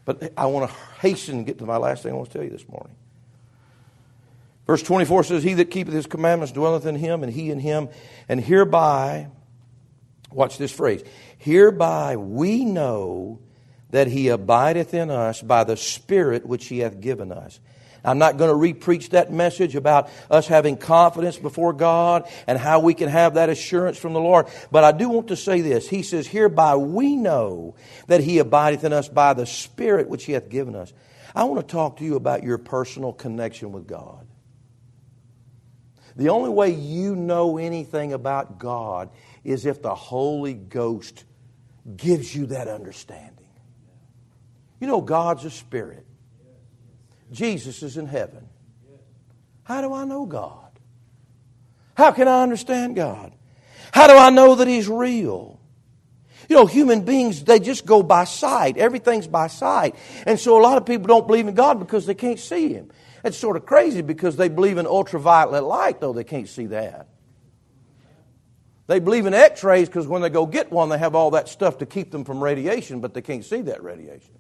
[0.05, 2.45] But I want to hasten and get to my last thing I want to tell
[2.45, 2.97] you this morning.
[4.67, 7.89] Verse 24 says, He that keepeth his commandments dwelleth in him, and he in him.
[8.29, 9.29] And hereby,
[10.31, 11.03] watch this phrase,
[11.39, 13.41] hereby we know
[13.91, 17.61] that he abideth in us by the Spirit which he hath given us.
[18.05, 22.81] I'm not going to repreach that message about us having confidence before God and how
[22.81, 24.47] we can have that assurance from the Lord.
[24.73, 25.89] But I do want to say this.
[25.89, 27.77] He says, Hereby we know
[28.09, 30.93] that He abideth in us by the Spirit which He hath given us.
[31.35, 34.27] I want to talk to you about your personal connection with God.
[36.17, 39.11] The only way you know anything about God
[39.45, 41.25] is if the Holy Ghost
[41.97, 43.47] gives you that understanding.
[44.81, 46.07] You know, God's a spirit,
[47.31, 48.49] Jesus is in heaven.
[49.65, 50.59] How do I know God?
[51.95, 53.33] How can I understand God?
[53.93, 55.61] How do I know that He's real?
[56.49, 58.77] You know, human beings, they just go by sight.
[58.77, 59.95] Everything's by sight.
[60.27, 62.91] And so a lot of people don't believe in God because they can't see Him.
[63.25, 67.09] It's sort of crazy because they believe in ultraviolet light, though they can't see that.
[68.89, 71.49] They believe in x rays because when they go get one, they have all that
[71.49, 74.35] stuff to keep them from radiation, but they can't see that radiation.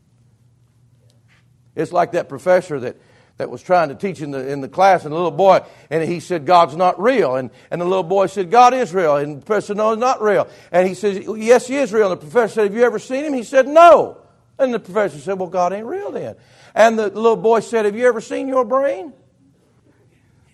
[1.75, 2.97] It's like that professor that,
[3.39, 6.03] that was trying to teach in the, in the class, and the little boy, and
[6.03, 7.37] he said, God's not real.
[7.37, 9.17] And, and the little boy said, God is real.
[9.17, 10.49] And the professor said, No, he's not real.
[10.71, 12.13] And he says, Yes, he is real.
[12.13, 13.33] And the professor said, Have you ever seen him?
[13.33, 14.19] He said, No.
[14.59, 16.37] And the professor said, Well, God ain't real then.
[16.75, 19.13] And the little boy said, Have you ever seen your brain?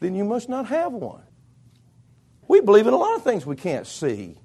[0.00, 1.22] Then you must not have one.
[2.46, 4.36] We believe in a lot of things we can't see.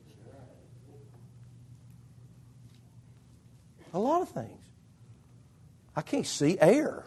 [3.93, 4.59] A lot of things.
[5.95, 7.05] I can't see air.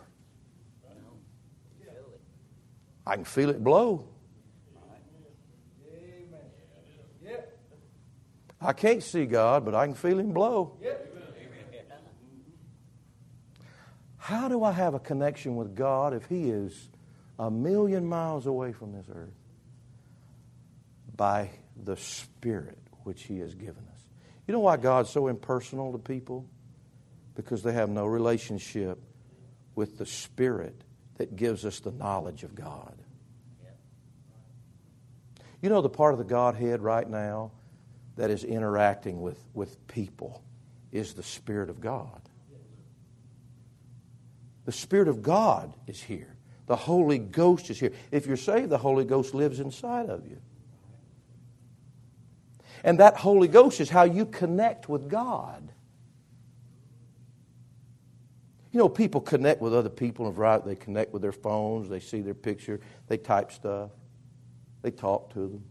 [3.05, 4.09] I can feel it blow.
[8.61, 10.79] I can't see God, but I can feel Him blow
[14.48, 16.88] do I have a connection with God if He is
[17.38, 19.35] a million miles away from this earth?
[21.16, 21.50] By
[21.83, 24.00] the Spirit which He has given us.
[24.46, 26.46] You know why God's so impersonal to people?
[27.35, 28.98] Because they have no relationship
[29.74, 30.83] with the Spirit
[31.18, 32.94] that gives us the knowledge of God.
[35.62, 37.52] You know the part of the Godhead right now
[38.16, 40.42] that is interacting with, with people
[40.92, 42.26] is the Spirit of God.
[44.66, 46.37] The Spirit of God is here.
[46.66, 47.92] The Holy Ghost is here.
[48.11, 50.38] If you're saved, the Holy Ghost lives inside of you.
[52.83, 55.72] And that Holy Ghost is how you connect with God.
[58.72, 60.62] You know, people connect with other people, right?
[60.62, 63.90] They connect with their phones, they see their picture, they type stuff,
[64.83, 65.64] they talk to them.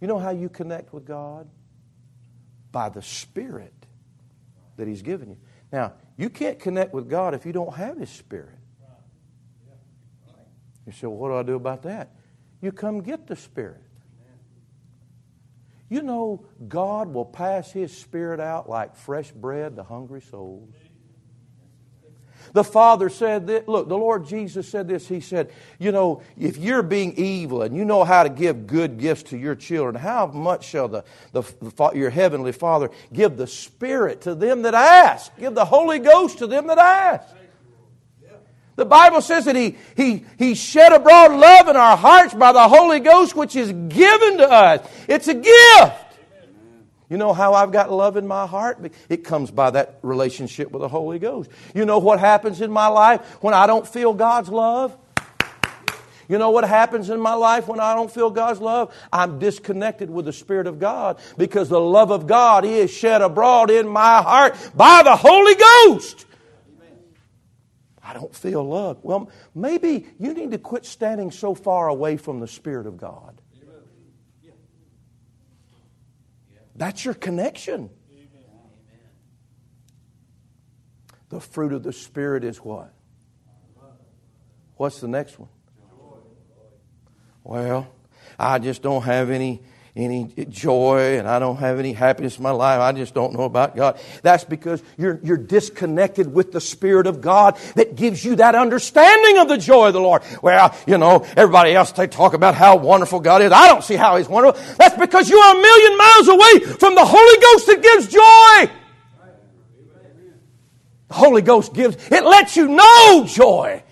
[0.00, 1.48] You know how you connect with God?
[2.72, 3.74] By the Spirit
[4.76, 5.36] that He's given you.
[5.72, 8.56] Now, you can't connect with God if you don't have His Spirit.
[10.86, 12.10] You say, well, what do I do about that?
[12.60, 13.82] You come get the Spirit.
[15.88, 20.74] You know, God will pass His Spirit out like fresh bread to hungry souls.
[22.52, 25.06] The Father said that, look, the Lord Jesus said this.
[25.06, 28.98] He said, You know, if you're being evil and you know how to give good
[28.98, 33.46] gifts to your children, how much shall the, the, the, your heavenly Father give the
[33.46, 35.36] Spirit to them that ask?
[35.38, 37.34] Give the Holy Ghost to them that ask.
[38.76, 42.66] The Bible says that he, he, he shed abroad love in our hearts by the
[42.66, 44.88] Holy Ghost, which is given to us.
[45.06, 46.09] It's a gift.
[47.10, 48.78] You know how I've got love in my heart?
[49.08, 51.50] It comes by that relationship with the Holy Ghost.
[51.74, 54.96] You know what happens in my life when I don't feel God's love?
[56.28, 58.94] You know what happens in my life when I don't feel God's love?
[59.12, 63.72] I'm disconnected with the Spirit of God because the love of God is shed abroad
[63.72, 66.26] in my heart by the Holy Ghost.
[68.00, 68.98] I don't feel love.
[69.02, 73.39] Well, maybe you need to quit standing so far away from the Spirit of God.
[76.80, 77.90] That's your connection.
[81.28, 82.94] The fruit of the Spirit is what?
[84.76, 85.50] What's the next one?
[87.44, 87.92] Well,
[88.38, 89.60] I just don't have any
[89.96, 92.80] any joy and I don't have any happiness in my life.
[92.80, 93.98] I just don't know about God.
[94.22, 99.38] That's because you're, you're disconnected with the Spirit of God that gives you that understanding
[99.38, 100.22] of the joy of the Lord.
[100.42, 103.52] Well, you know, everybody else, they talk about how wonderful God is.
[103.52, 104.62] I don't see how He's wonderful.
[104.76, 108.76] That's because you are a million miles away from the Holy Ghost that gives joy.
[111.08, 113.82] The Holy Ghost gives, it lets you know joy.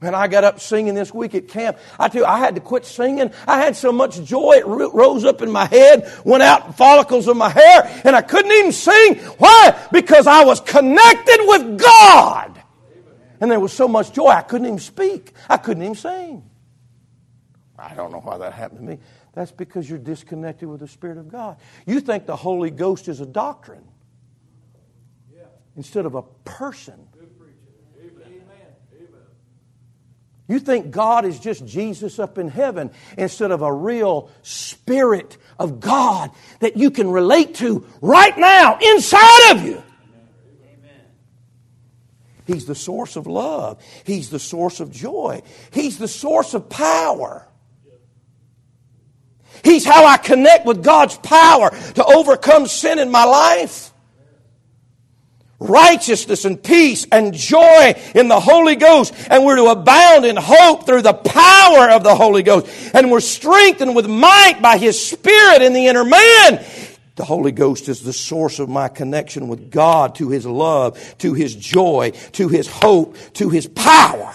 [0.00, 1.78] And I got up singing this week at camp.
[1.98, 3.30] I tell you, I had to quit singing.
[3.46, 7.36] I had so much joy, it rose up in my head, went out follicles of
[7.36, 9.16] my hair, and I couldn't even sing.
[9.38, 9.78] Why?
[9.92, 12.60] Because I was connected with God.
[13.40, 15.32] And there was so much joy, I couldn't even speak.
[15.48, 16.50] I couldn't even sing.
[17.78, 18.98] I don't know why that happened to me.
[19.32, 21.56] That's because you're disconnected with the Spirit of God.
[21.86, 23.84] You think the Holy Ghost is a doctrine
[25.76, 27.08] instead of a person.
[30.46, 35.80] You think God is just Jesus up in heaven instead of a real Spirit of
[35.80, 36.30] God
[36.60, 39.82] that you can relate to right now inside of you.
[42.46, 43.82] He's the source of love.
[44.04, 45.40] He's the source of joy.
[45.70, 47.48] He's the source of power.
[49.62, 53.93] He's how I connect with God's power to overcome sin in my life.
[55.58, 59.14] Righteousness and peace and joy in the Holy Ghost.
[59.30, 62.66] And we're to abound in hope through the power of the Holy Ghost.
[62.94, 66.64] And we're strengthened with might by His Spirit in the inner man.
[67.16, 71.32] The Holy Ghost is the source of my connection with God, to His love, to
[71.32, 74.34] His joy, to His hope, to His power.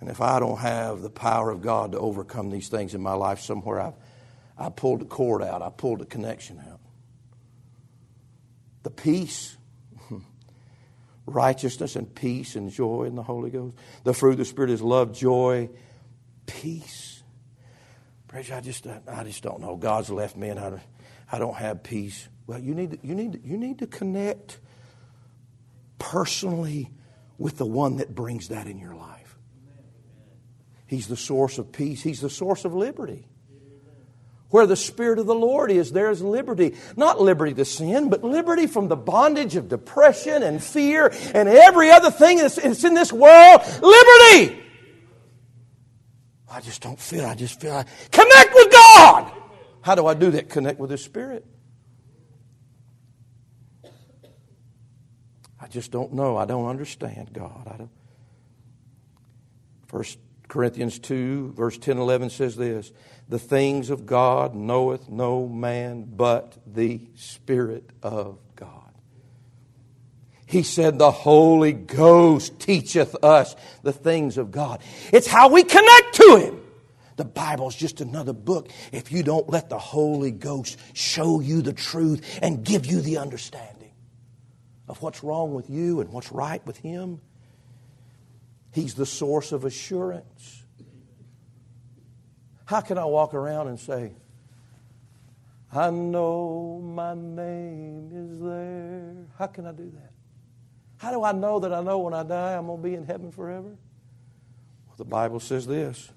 [0.00, 3.14] And if I don't have the power of God to overcome these things in my
[3.14, 3.94] life, somewhere I've,
[4.56, 6.73] I pulled the cord out, I pulled the connection out.
[8.84, 9.56] The peace,
[11.26, 13.76] righteousness, and peace and joy in the Holy Ghost.
[14.04, 15.70] The fruit of the Spirit is love, joy,
[16.46, 17.22] peace.
[18.28, 19.76] Praise I just, I just don't know.
[19.76, 20.82] God's left me and I,
[21.32, 22.28] I don't have peace.
[22.46, 24.60] Well, you need, you, need you need to connect
[25.98, 26.90] personally
[27.38, 29.38] with the one that brings that in your life.
[30.86, 32.02] He's the source of peace.
[32.02, 33.26] He's the source of liberty.
[34.54, 36.76] Where the Spirit of the Lord is, there is liberty.
[36.96, 41.90] Not liberty to sin, but liberty from the bondage of depression and fear and every
[41.90, 43.62] other thing that's, in this world.
[43.82, 44.62] Liberty!
[46.48, 49.32] I just don't feel, I just feel I connect with God.
[49.80, 50.50] How do I do that?
[50.50, 51.44] Connect with His Spirit.
[55.60, 56.36] I just don't know.
[56.36, 57.66] I don't understand God.
[57.66, 57.90] I don't.
[59.88, 60.20] First
[60.54, 62.92] Corinthians 2, verse 10 11 says this
[63.28, 68.94] The things of God knoweth no man but the Spirit of God.
[70.46, 74.80] He said, The Holy Ghost teacheth us the things of God.
[75.12, 76.60] It's how we connect to Him.
[77.16, 81.72] The Bible's just another book if you don't let the Holy Ghost show you the
[81.72, 83.90] truth and give you the understanding
[84.86, 87.20] of what's wrong with you and what's right with Him.
[88.74, 90.64] He's the source of assurance.
[92.64, 94.14] How can I walk around and say,
[95.72, 99.26] I know my name is there?
[99.38, 100.10] How can I do that?
[100.96, 103.04] How do I know that I know when I die I'm going to be in
[103.04, 103.68] heaven forever?
[103.68, 106.10] Well, the Bible says this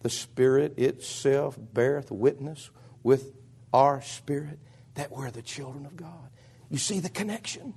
[0.00, 2.70] The Spirit itself beareth witness
[3.04, 3.36] with
[3.72, 4.58] our spirit
[4.94, 6.30] that we're the children of God.
[6.70, 7.74] You see the connection?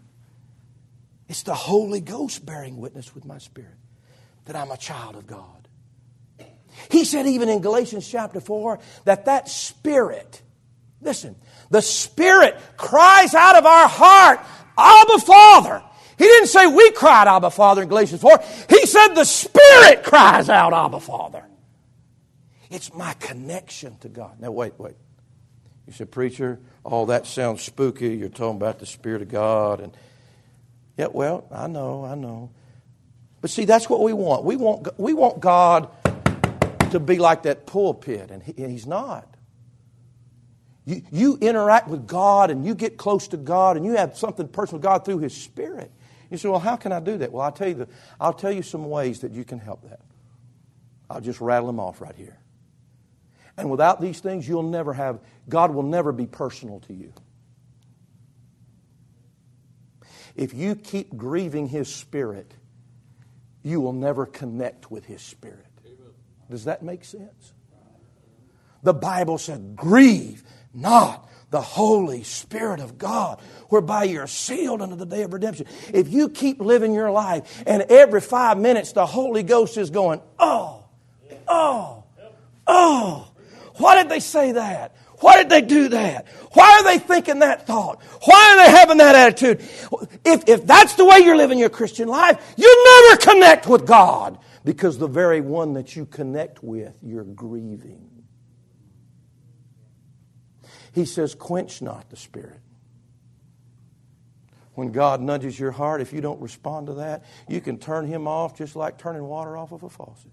[1.30, 3.78] It's the Holy Ghost bearing witness with my spirit
[4.46, 5.68] that I'm a child of God.
[6.89, 10.42] He said, even in Galatians chapter 4, that that spirit,
[11.02, 11.36] listen,
[11.70, 14.39] the spirit cries out of our heart,
[14.78, 15.84] Abba Father.
[16.18, 18.39] He didn't say we cried Abba Father in Galatians 4.
[18.70, 21.46] He said the spirit cries out Abba Father.
[22.70, 24.39] It's my connection to God.
[24.39, 24.96] Now, wait, wait.
[25.88, 28.16] You said, Preacher, all that sounds spooky.
[28.16, 29.82] You're talking about the Spirit of God.
[29.82, 29.96] And,
[30.98, 32.52] yeah, well, I know, I know.
[33.42, 34.46] But see, that's what we want.
[34.46, 35.89] We want, we want God
[36.92, 39.28] to be like that pulpit, and, he, and He's not.
[40.86, 44.48] You, you interact with God and you get close to God and you have something
[44.48, 45.92] personal with God through His Spirit.
[46.30, 47.32] You say, well, how can I do that?
[47.32, 47.88] Well, I'll tell you, the,
[48.20, 50.00] I'll tell you some ways that you can help that.
[51.10, 52.38] I'll just rattle them off right here.
[53.58, 55.20] And without these things, you'll never have,
[55.50, 57.14] God will never be personal to you.
[60.36, 62.54] If you keep grieving His Spirit,
[63.64, 65.66] you will never connect with His Spirit.
[66.49, 67.53] Does that make sense?
[68.84, 70.43] The Bible said, Grieve
[70.74, 75.68] not the Holy Spirit of God, whereby you're sealed unto the day of redemption.
[75.93, 80.22] If you keep living your life and every five minutes the Holy Ghost is going,
[80.39, 80.86] Oh,
[81.47, 82.03] oh,
[82.68, 83.32] oh,
[83.76, 84.95] why did they say that?
[85.22, 86.28] Why did they do that?
[86.53, 88.01] Why are they thinking that thought?
[88.26, 89.61] Why are they having that attitude?
[90.26, 94.39] If, if that's the way you're living your Christian life, you never connect with God
[94.65, 98.09] because the very one that you connect with, you're grieving.
[100.93, 102.59] He says, quench not the Spirit.
[104.74, 108.28] When God nudges your heart, if you don't respond to that, you can turn Him
[108.28, 110.32] off just like turning water off of a faucet.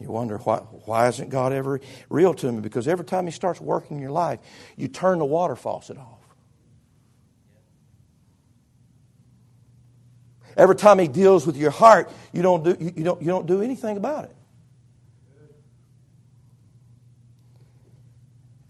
[0.00, 2.60] You wonder why, why isn't God ever real to me?
[2.60, 4.40] Because every time He starts working in your life,
[4.76, 6.18] you turn the water faucet off.
[10.56, 13.60] Every time He deals with your heart, you don't do, you don't, you don't do
[13.60, 14.36] anything about it.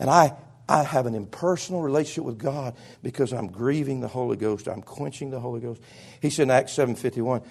[0.01, 0.35] And I,
[0.69, 4.67] I have an impersonal relationship with God because I'm grieving the Holy Ghost.
[4.67, 5.81] I'm quenching the Holy Ghost.
[6.21, 7.45] He said in Acts 7.51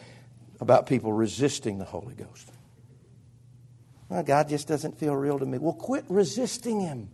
[0.59, 2.51] about people resisting the Holy Ghost.
[4.10, 5.60] Well, God just doesn't feel real to me.
[5.60, 7.10] Well, quit resisting Him.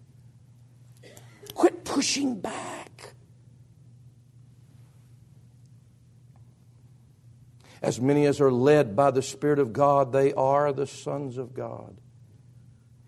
[1.53, 3.13] Quit pushing back.
[7.81, 11.53] As many as are led by the Spirit of God, they are the sons of
[11.53, 11.95] God.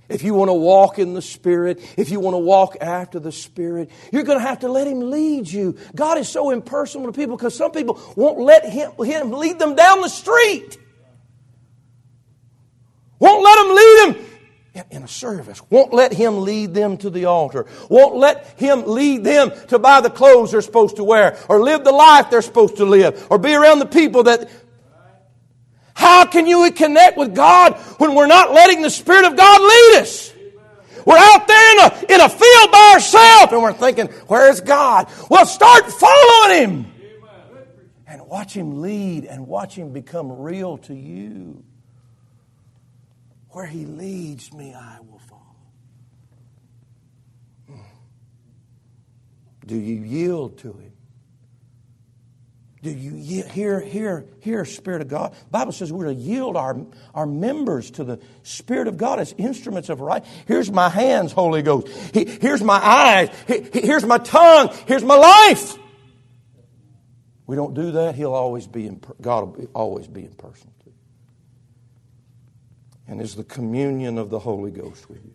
[0.09, 3.31] if you want to walk in the Spirit, if you want to walk after the
[3.31, 5.77] Spirit, you're going to have to let Him lead you.
[5.95, 9.75] God is so impersonal to people because some people won't let Him, him lead them
[9.75, 10.77] down the street.
[13.19, 14.25] Won't let Him lead them
[14.91, 15.61] in a service.
[15.69, 17.65] Won't let Him lead them to the altar.
[17.89, 21.83] Won't let Him lead them to buy the clothes they're supposed to wear or live
[21.83, 24.49] the life they're supposed to live or be around the people that
[25.97, 30.01] how can you connect with God when we're not letting the Spirit of God lead
[30.01, 30.31] us?
[31.07, 35.09] We're out there in a, in a field by ourselves and we're thinking, where's God?
[35.27, 36.91] Well, start following Him
[38.05, 41.63] and watch Him lead and watch Him become real to you.
[43.57, 45.41] Where He leads me, I will follow.
[47.65, 47.81] Hmm.
[49.65, 50.91] Do you yield to Him?
[52.83, 55.35] Do you hear, hear, hear, Spirit of God?
[55.49, 56.77] Bible says we're to yield our,
[57.15, 60.23] our members to the Spirit of God as instruments of right.
[60.45, 61.87] Here's my hands, Holy Ghost.
[62.13, 63.29] Here's my eyes.
[63.47, 64.71] Here's my tongue.
[64.85, 65.79] Here's my life.
[67.47, 70.69] We don't do that, He'll always be in, God will always be in person.
[73.07, 75.33] And is the communion of the Holy Ghost with you.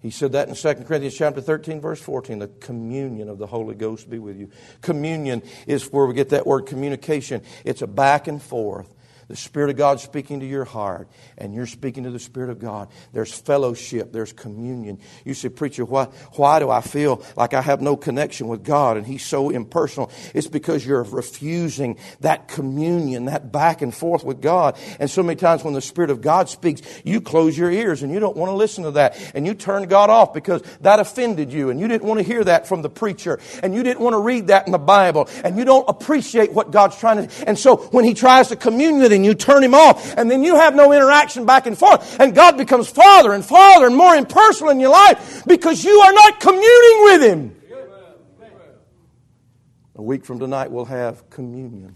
[0.00, 2.38] He said that in 2 Corinthians chapter 13, verse 14.
[2.38, 4.50] The communion of the Holy Ghost be with you.
[4.80, 7.42] Communion is where we get that word communication.
[7.64, 8.94] It's a back and forth
[9.30, 11.06] the Spirit of God speaking to your heart,
[11.38, 12.88] and you're speaking to the Spirit of God.
[13.12, 14.98] There's fellowship, there's communion.
[15.24, 18.96] You say, Preacher, why, why do I feel like I have no connection with God
[18.96, 20.10] and He's so impersonal?
[20.34, 24.76] It's because you're refusing that communion, that back and forth with God.
[24.98, 28.12] And so many times when the Spirit of God speaks, you close your ears and
[28.12, 29.16] you don't want to listen to that.
[29.36, 32.42] And you turn God off because that offended you, and you didn't want to hear
[32.42, 35.56] that from the preacher, and you didn't want to read that in the Bible, and
[35.56, 37.48] you don't appreciate what God's trying to.
[37.48, 40.16] And so when He tries to commune with and you turn him off.
[40.16, 42.18] And then you have no interaction back and forth.
[42.18, 46.12] And God becomes farther and farther and more impersonal in your life because you are
[46.12, 47.56] not communing with him.
[49.96, 51.94] A week from tonight, we'll have communion.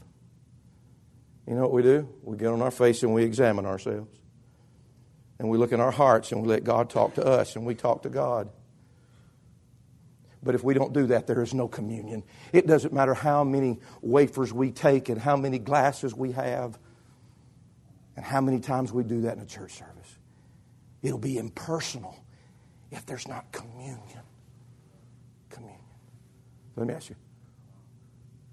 [1.48, 2.06] You know what we do?
[2.22, 4.14] We get on our face and we examine ourselves.
[5.38, 7.74] And we look in our hearts and we let God talk to us and we
[7.74, 8.50] talk to God.
[10.42, 12.22] But if we don't do that, there is no communion.
[12.52, 16.78] It doesn't matter how many wafers we take and how many glasses we have.
[18.16, 20.18] And how many times we do that in a church service?
[21.02, 22.16] It'll be impersonal
[22.90, 24.22] if there's not communion.
[25.50, 25.80] Communion.
[26.76, 27.16] Let me ask you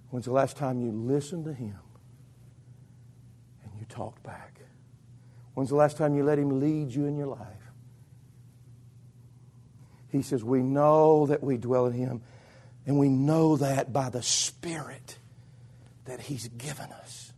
[0.09, 1.77] when's the last time you listened to Him
[3.63, 4.51] and you talked back?
[5.53, 7.47] When's the last time you let Him lead you in your life?
[10.09, 12.21] He says, We know that we dwell in Him,
[12.85, 15.17] and we know that by the Spirit
[16.05, 17.30] that He's given us.